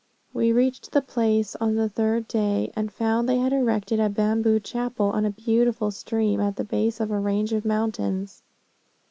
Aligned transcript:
We 0.33 0.51
reached 0.51 0.93
the 0.93 1.03
place 1.03 1.55
on 1.57 1.75
the 1.75 1.87
third 1.87 2.27
day, 2.27 2.71
and 2.75 2.91
found 2.91 3.29
they 3.29 3.37
had 3.37 3.53
erected 3.53 3.99
a 3.99 4.09
bamboo 4.09 4.59
chapel 4.59 5.11
on 5.11 5.25
a 5.25 5.29
beautiful 5.29 5.91
stream 5.91 6.41
at 6.41 6.55
the 6.55 6.63
base 6.63 6.99
of 6.99 7.11
a 7.11 7.19
range 7.19 7.53
of 7.53 7.65
mountains. 7.65 8.41